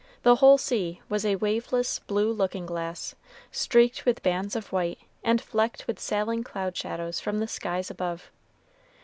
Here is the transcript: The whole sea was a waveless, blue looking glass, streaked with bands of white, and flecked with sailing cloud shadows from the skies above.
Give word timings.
The 0.23 0.37
whole 0.37 0.57
sea 0.57 0.99
was 1.09 1.23
a 1.23 1.35
waveless, 1.35 1.99
blue 1.99 2.33
looking 2.33 2.65
glass, 2.65 3.13
streaked 3.51 4.03
with 4.03 4.23
bands 4.23 4.55
of 4.55 4.71
white, 4.71 4.97
and 5.23 5.39
flecked 5.39 5.85
with 5.85 5.99
sailing 5.99 6.43
cloud 6.43 6.75
shadows 6.75 7.19
from 7.19 7.37
the 7.39 7.47
skies 7.47 7.91
above. 7.91 8.31